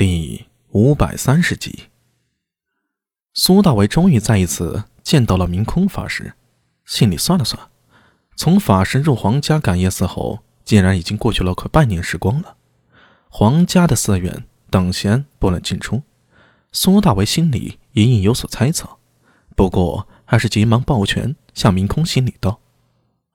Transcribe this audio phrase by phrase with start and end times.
[0.00, 1.90] 第五百三十集，
[3.34, 6.32] 苏大为终于再一次见到了明空法师，
[6.86, 7.68] 心里算了算，
[8.34, 12.56] 从法师入皇家感业寺后，竟然已经过去了快半年时光了。
[13.28, 16.02] 皇家的寺院等闲不能进出，
[16.72, 18.96] 苏大为心里隐隐有所猜测，
[19.54, 22.60] 不过还是急忙抱拳向明空行礼道：“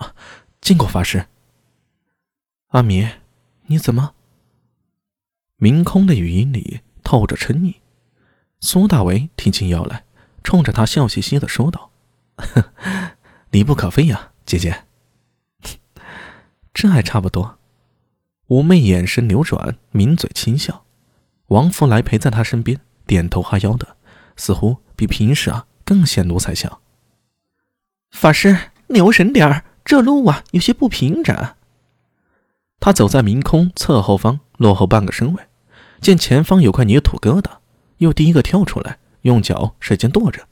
[0.00, 0.14] 啊，
[0.62, 1.26] 见过法师。”
[2.72, 3.06] 阿弥，
[3.66, 4.14] 你怎么？
[5.56, 7.76] 明空的语音里透着嗔意，
[8.60, 10.04] 苏大为挺起腰来，
[10.42, 11.90] 冲着他笑嘻嘻的说道
[13.50, 14.84] ：“礼不可废呀，姐姐。
[16.74, 17.58] ”这还差不多。
[18.48, 20.84] 妩媚眼神扭转，抿嘴轻笑。
[21.46, 23.96] 王福来陪在他身边，点头哈腰的，
[24.36, 26.80] 似乎比平时啊更显奴才相。
[28.10, 31.54] 法师，留神点儿，这路啊有些不平整。
[32.80, 35.42] 他走在明空侧后方，落后半个身位。
[36.00, 37.50] 见前方有块泥土疙瘩，
[37.98, 40.42] 又第一个跳出来，用脚使劲跺着，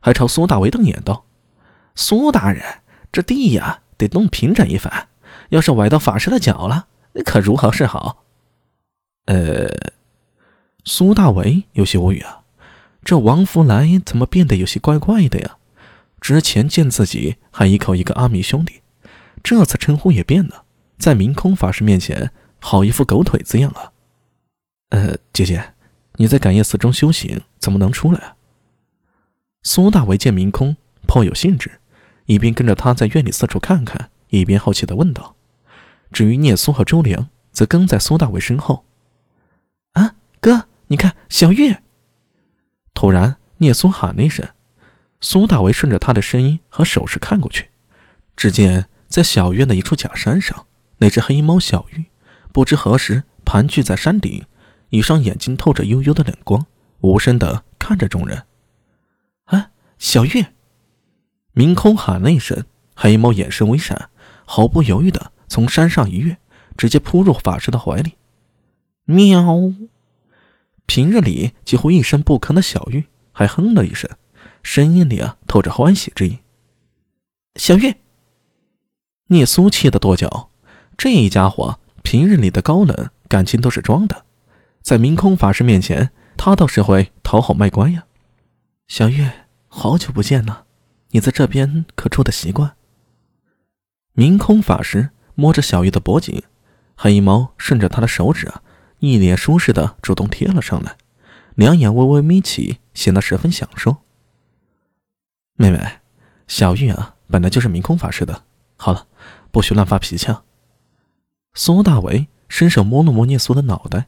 [0.00, 1.24] 还朝苏大为瞪眼道
[1.96, 2.62] ：“苏大人，
[3.10, 5.08] 这地呀得弄平整一番，
[5.48, 6.86] 要是崴到法师的脚了，
[7.24, 8.24] 可如何是好？”
[9.26, 9.68] 呃，
[10.84, 12.42] 苏大为有些无语啊，
[13.04, 15.56] 这王福来怎么变得有些怪怪的呀？
[16.20, 18.82] 之前见自己还一口一个阿弥兄弟，
[19.42, 20.62] 这次称呼也变了，
[20.96, 22.30] 在明空法师面前，
[22.64, 23.92] 好一副狗腿子样啊！
[24.90, 25.74] 呃，姐姐，
[26.14, 28.36] 你在感业寺中修行，怎么能出来啊？
[29.64, 30.76] 苏大为见明空
[31.08, 31.80] 颇有兴致，
[32.26, 35.34] 一边跟着他在院里四处看看，一边好奇的问道。
[36.12, 38.84] 至于聂苏和周良，则跟在苏大为身后。
[39.94, 41.82] 啊，哥，你看小月！
[42.94, 44.48] 突然，聂苏喊了一声，
[45.20, 47.70] 苏大为顺着他的声音和手势看过去，
[48.36, 50.66] 只见在小院的一处假山上，
[50.98, 52.04] 那只黑猫小玉，
[52.52, 54.44] 不知何时盘踞在山顶。
[54.90, 56.66] 一双眼睛透着幽幽的冷光，
[57.00, 58.44] 无声的看着众人。
[59.44, 60.52] 啊，小月！
[61.52, 64.10] 明空喊了一声，黑猫眼神微闪，
[64.44, 66.36] 毫不犹豫的从山上一跃，
[66.76, 68.18] 直接扑入法师的怀里。
[69.06, 69.72] 喵！
[70.84, 74.10] 平日里几乎一声不吭的小玉还哼了一声，
[74.62, 76.40] 声音里啊透着欢喜之意。
[77.56, 77.96] 小月！
[79.28, 80.50] 聂苏气得跺脚，
[80.98, 84.24] 这一家伙平日里的高冷感情都是装的。
[84.82, 88.04] 在明空法师面前，他倒是会讨好卖乖呀。
[88.88, 90.66] 小月，好久不见了，
[91.10, 92.74] 你在这边可住的习惯？
[94.12, 96.42] 明空法师摸着小玉的脖颈，
[96.96, 98.62] 黑猫顺着他的手指啊，
[98.98, 100.96] 一脸舒适的主动贴了上来，
[101.54, 103.98] 两眼微微眯起，显得十分享受。
[105.54, 106.00] 妹妹，
[106.48, 108.42] 小玉啊，本来就是明空法师的，
[108.76, 109.06] 好了，
[109.50, 110.26] 不许乱发脾气。
[110.26, 110.42] 啊。
[111.54, 114.06] 苏大为伸手摸了摸聂苏的脑袋。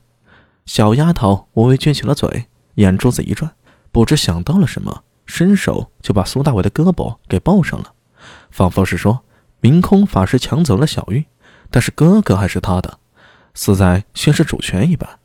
[0.67, 2.47] 小丫头微微撅起了嘴，
[2.77, 3.55] 眼珠子一转，
[3.93, 7.93] 不知想到了什么，伸手就把苏大伟的胳膊给抱上了，
[8.51, 9.25] 仿佛是说
[9.61, 11.27] 明空法师抢走了小玉，
[11.71, 12.99] 但是哥哥还是他的，
[13.53, 15.19] 似在宣示主权一般。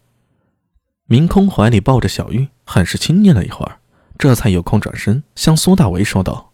[1.06, 3.80] 明空怀里抱着小玉，很是亲昵了一会儿，
[4.18, 6.52] 这才有空转身向苏大为说道：“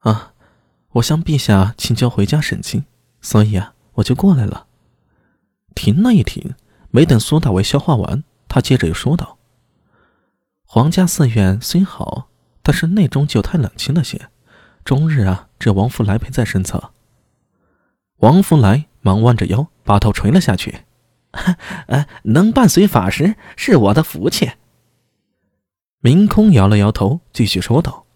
[0.00, 0.32] 啊，
[0.92, 2.86] 我向陛下请教回家省亲，
[3.20, 4.66] 所以啊，我就过来了。”
[5.74, 6.54] 停了一停。
[6.90, 9.36] 没等苏大为消化完，他接着又说道
[10.64, 12.28] ：“皇家寺院虽好，
[12.62, 14.28] 但是内中就太冷清了些，
[14.84, 16.92] 终日啊，只有王福来陪在身侧。”
[18.18, 20.82] 王福来忙弯着腰，把头垂了下去
[21.88, 24.52] ：“呃，能伴随法师是我的福气。”
[25.98, 28.06] 明空摇了摇头，继续说道：“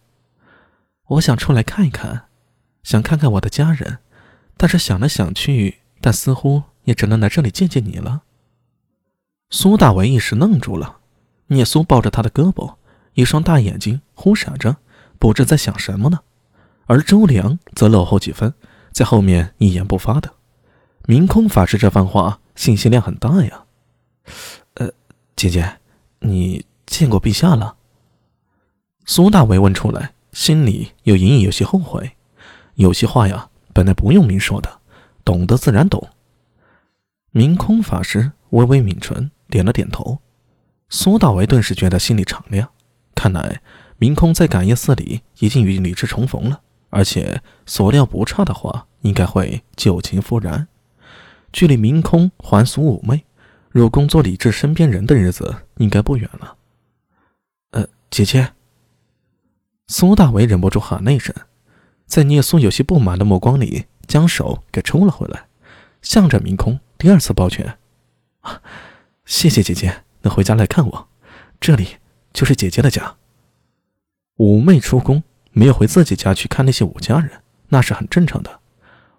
[1.08, 2.26] 我想出来看一看，
[2.84, 3.98] 想看看我的家人，
[4.56, 8.22] 但是想来想去，但似乎也只能来这里见见你了。”
[9.50, 11.00] 苏大为一时愣住了，
[11.48, 12.76] 聂苏抱着他的胳膊，
[13.12, 14.76] 一双大眼睛忽闪着，
[15.18, 16.20] 不知在想什么呢。
[16.86, 18.54] 而周良则落后几分，
[18.92, 20.32] 在后面一言不发的。
[21.04, 23.64] 明空法师这番话信息量很大呀。
[24.74, 24.90] 呃，
[25.36, 25.78] 姐姐，
[26.20, 27.76] 你见过陛下了？
[29.04, 32.12] 苏大为问出来，心里又隐隐有些后悔。
[32.74, 34.80] 有些话呀，本来不用明说的，
[35.24, 36.08] 懂得自然懂。
[37.38, 39.30] 明空法师微微抿唇。
[39.48, 40.18] 点了点头，
[40.88, 42.68] 苏大为顿时觉得心里敞亮。
[43.14, 43.62] 看来
[43.96, 50.66] 明空在感业寺里已经与李治重逢了，而且所料不差的话，应该会旧情复燃。
[51.52, 53.24] 距离明空还俗妩媚，
[53.70, 56.56] 入宫做李治身边人的日子应该不远了。
[57.70, 58.52] 呃，姐姐。
[59.86, 61.32] 苏大为忍不住喊了一声，
[62.04, 65.46] 在聂苏有些不满的目光里，将手给抽了回来，
[66.02, 67.78] 向着明空第二次抱拳。
[69.24, 71.08] 谢谢姐姐，能回家来看我，
[71.60, 71.90] 这里
[72.32, 73.14] 就是姐姐的家。
[74.38, 75.22] 五妹出宫
[75.52, 77.30] 没有回自己家去看那些武家人，
[77.68, 78.58] 那是很正常的。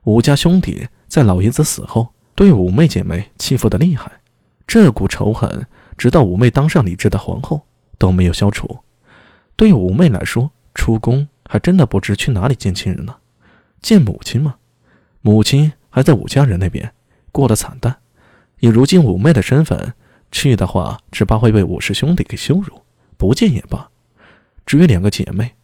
[0.03, 4.11] 武家兄弟在老爷子死后对五妹姐妹欺负的厉害，
[4.67, 5.65] 这股仇恨
[5.97, 7.65] 直到五妹当上李治的皇后
[7.97, 8.79] 都没有消除。
[9.55, 13.15] 对五妹来说，出宫还真的不知去哪里见亲人呢？
[13.81, 14.57] 见母亲吗？
[15.21, 16.93] 母亲还在武家人那边
[17.39, 17.95] 过得惨淡，
[18.59, 19.93] 以如今五妹的身份
[20.29, 22.81] 去的话，只怕会被武氏兄弟给羞辱，
[23.17, 23.89] 不见也罢。
[24.65, 25.55] 至于两个姐妹，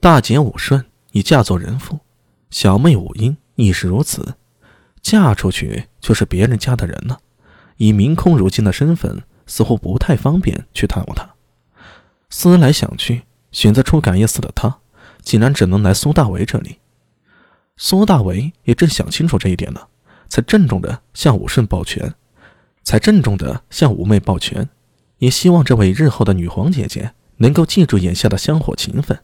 [0.00, 2.00] 大姐武顺已嫁作人妇，
[2.50, 4.34] 小妹武英亦是如此，
[5.02, 7.20] 嫁出去就是别人家的人了。
[7.76, 11.28] 以明空如今的身份，似乎不太方便去探望她。
[12.30, 13.22] 思来想去，
[13.52, 14.78] 选择出感业寺的她，
[15.20, 16.78] 竟然只能来苏大为这里。
[17.76, 19.82] 苏大为也正想清楚这一点呢，
[20.28, 22.14] 才郑重的向武顺抱拳，
[22.82, 24.68] 才郑重的向武媚抱拳，
[25.18, 29.18] 也希望这位日后的女皇姐姐能够记住眼下的香火情分。